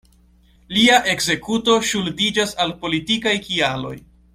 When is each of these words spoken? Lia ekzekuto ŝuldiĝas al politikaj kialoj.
Lia 0.77 0.95
ekzekuto 1.13 1.77
ŝuldiĝas 1.91 2.57
al 2.67 2.77
politikaj 2.87 3.39
kialoj. 3.49 3.97